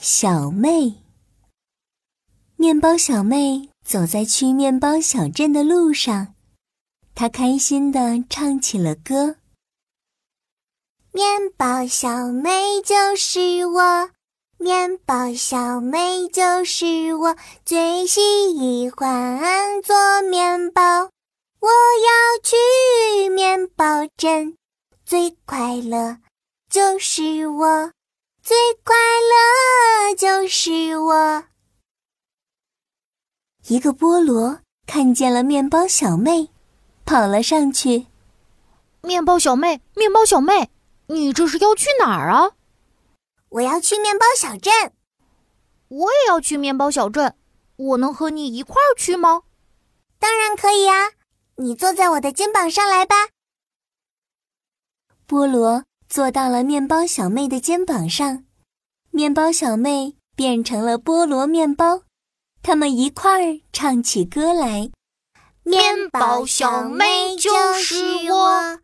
[0.00, 0.94] 小妹。
[2.56, 6.34] 面包小妹走在去面包小镇的路上，
[7.14, 9.36] 她开心地唱起了歌
[11.12, 14.10] ：“面包小妹就是我，
[14.58, 21.10] 面包小妹就是我，最喜欢做面包。
[21.60, 24.56] 我要去面包镇，
[25.04, 26.18] 最快乐
[26.68, 27.92] 就是我。”
[28.48, 31.44] 最快乐就是我。
[33.66, 36.48] 一个菠萝看见了面包小妹，
[37.04, 38.06] 跑了上去。
[39.02, 40.70] 面包小妹，面包小妹，
[41.08, 42.52] 你这是要去哪儿啊？
[43.50, 44.94] 我要去面包小镇。
[45.88, 47.36] 我也要去面包小镇，
[47.76, 49.42] 我能和你一块儿去吗？
[50.18, 51.10] 当然可以啊！
[51.56, 53.14] 你坐在我的肩膀上来吧。
[55.28, 55.84] 菠萝。
[56.08, 58.46] 坐到了面包小妹的肩膀上，
[59.10, 62.02] 面包小妹变成了菠萝面包，
[62.62, 64.90] 他们一块儿唱起歌来：
[65.64, 68.78] 面包小妹就是我，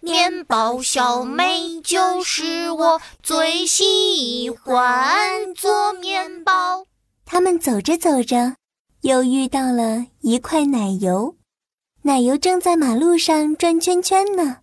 [0.00, 6.86] 面包小妹就是我，最喜欢做面包。
[7.24, 8.56] 他们走着走着，
[9.02, 11.36] 又遇到了一块奶油，
[12.02, 14.58] 奶油正在马路上转圈圈呢。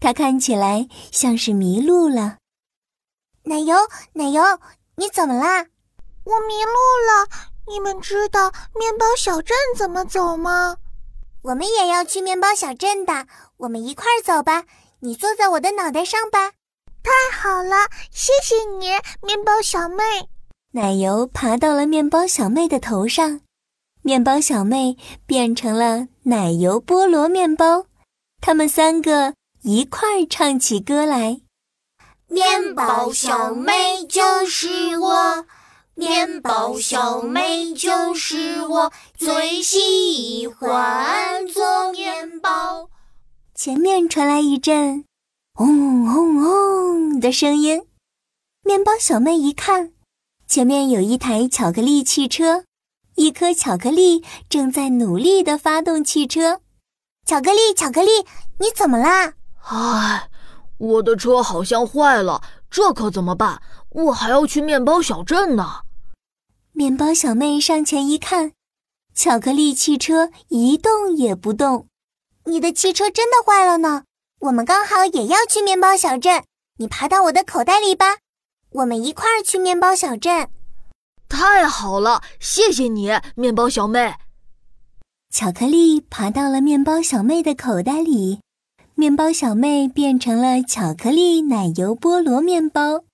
[0.00, 2.36] 它看起来像是迷路了。
[3.48, 3.76] 奶油，
[4.14, 4.42] 奶油，
[4.96, 5.66] 你怎么啦？
[6.24, 6.72] 我迷路
[7.06, 7.28] 了。
[7.68, 10.78] 你们知道面包小镇怎么走吗？
[11.42, 14.64] 我们也要去面包小镇的，我们一块儿走吧。
[14.98, 16.50] 你坐在我的脑袋上吧。
[17.04, 17.76] 太好了，
[18.10, 18.88] 谢谢你，
[19.22, 20.02] 面包小妹。
[20.72, 23.42] 奶油爬到了面包小妹的头上，
[24.02, 27.86] 面包小妹变成了奶油菠萝面包。
[28.40, 29.34] 他们三个。
[29.62, 31.40] 一块儿唱起歌来，
[32.28, 35.46] 面包小妹就是我，
[35.94, 42.90] 面包小妹就是我，最喜欢做面包。
[43.54, 45.04] 前面传来一阵
[45.54, 47.86] “轰轰轰”的声音，
[48.62, 49.92] 面包小妹一看，
[50.48, 52.64] 前面有一台巧克力汽车，
[53.14, 56.60] 一颗巧克力正在努力的发动汽车。
[57.24, 58.10] 巧克力，巧克力，
[58.58, 59.34] 你怎么啦？
[59.62, 60.28] 唉，
[60.78, 63.62] 我的车好像坏了，这可怎么办？
[63.90, 65.80] 我还要去面包小镇呢。
[66.72, 68.52] 面包小妹上前一看，
[69.14, 71.88] 巧克力汽车一动也不动。
[72.44, 74.04] 你的汽车真的坏了呢？
[74.40, 76.44] 我们刚好也要去面包小镇，
[76.76, 78.18] 你爬到我的口袋里吧，
[78.70, 80.50] 我们一块儿去面包小镇。
[81.28, 84.14] 太好了，谢谢你，面包小妹。
[85.30, 88.40] 巧克力爬到了面包小妹的口袋里。
[88.98, 93.04] 面包小妹变成了巧克力奶油菠萝面包，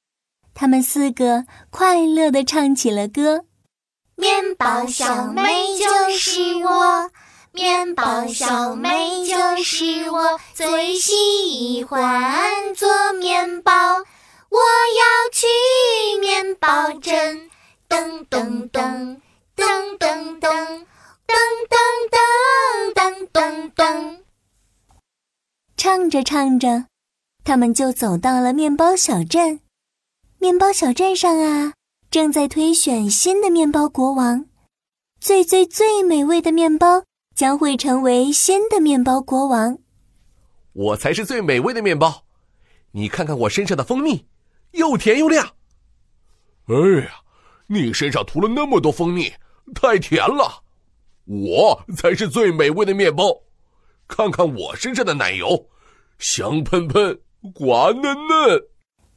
[0.55, 3.47] 他们四个快乐地唱起了歌：
[4.15, 5.43] 面包小妹
[5.77, 7.11] 就是我，
[7.51, 13.73] 面包小妹就是我，最喜欢做面包。
[14.51, 15.49] 我要去
[16.21, 17.51] 面包镇，
[17.89, 19.17] 噔噔噔
[19.57, 20.49] 噔噔噔噔
[21.69, 21.77] 噔
[22.95, 24.23] 噔噔噔噔。
[25.85, 26.87] 唱着唱着，
[27.43, 29.59] 他们就走到了面包小镇。
[30.39, 31.75] 面包小镇上啊，
[32.09, 34.47] 正在推选新的面包国王。
[35.19, 37.03] 最最最美味的面包
[37.35, 39.81] 将会成为新的面包国王。
[40.73, 42.27] 我才是最美味的面包。
[42.93, 44.29] 你看看我身上的蜂蜜，
[44.75, 45.45] 又甜又亮。
[46.67, 47.23] 哎呀，
[47.67, 49.33] 你身上涂了那么多蜂蜜，
[49.75, 50.63] 太甜了。
[51.25, 53.43] 我才是最美味的面包。
[54.07, 55.71] 看看我身上的奶油。
[56.23, 57.21] 香喷喷，
[57.57, 58.63] 滑嫩嫩。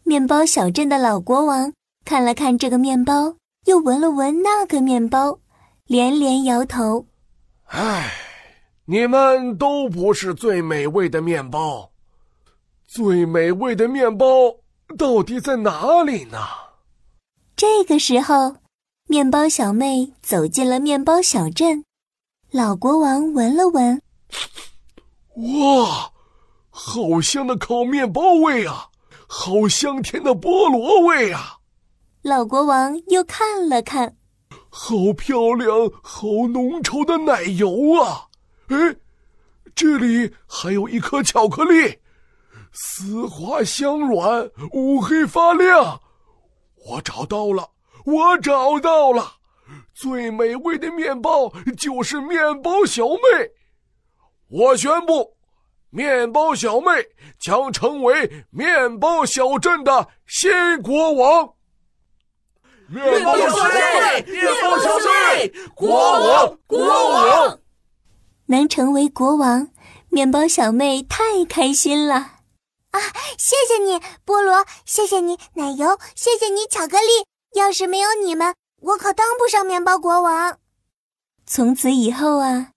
[0.03, 1.71] 面包小镇的老国王
[2.03, 3.35] 看了看这个面包，
[3.65, 5.37] 又闻了闻那个面包，
[5.85, 7.05] 连连摇头
[7.69, 8.11] ：“唉，
[8.85, 11.91] 你们都不是最美味的面包。
[12.87, 14.25] 最美味的面包
[14.97, 16.39] 到底在哪里呢？”
[17.55, 18.55] 这个时候，
[19.07, 21.83] 面包小妹走进了面包小镇。
[22.49, 24.01] 老国王闻了闻，
[25.35, 26.11] 哇！
[26.77, 28.89] 好香的烤面包味啊！
[29.27, 31.57] 好香甜的菠萝味啊！
[32.21, 34.17] 老国王又看了看，
[34.69, 35.69] 好漂亮、
[36.03, 38.27] 好浓稠的奶油啊！
[38.67, 38.93] 哎，
[39.73, 41.97] 这里还有一颗巧克力，
[42.73, 46.01] 丝滑香软，乌黑发亮。
[46.85, 47.69] 我找到了，
[48.03, 49.35] 我找到了，
[49.93, 53.49] 最美味的面包就是面包小妹。
[54.49, 55.34] 我宣布。
[55.89, 56.91] 面包小妹
[57.39, 60.51] 将成为面包小镇的新
[60.81, 61.53] 国王。
[62.87, 66.79] 面包小妹，面包小妹，国王，国
[67.09, 67.59] 王，
[68.45, 69.69] 能成为国王，
[70.09, 72.15] 面包小妹太开心了
[72.91, 72.99] 啊！
[73.37, 77.25] 谢谢你，菠萝，谢谢你，奶油，谢谢你，巧克力。
[77.55, 80.59] 要是没有你们，我可当不上面包国王。
[81.47, 82.71] 从此以后啊，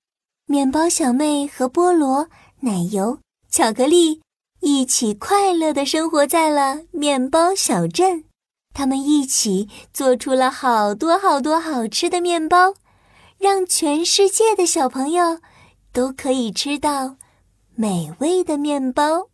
[0.46, 2.28] 面包小妹和菠萝、
[2.60, 3.18] 奶油、
[3.50, 4.20] 巧克力
[4.60, 8.24] 一起快乐的生活在了面包小镇。
[8.74, 12.74] 他们一起做出了好多好多好吃的面包，
[13.38, 15.38] 让全世界的小朋友
[15.92, 17.16] 都可以吃到
[17.74, 19.27] 美味的面包。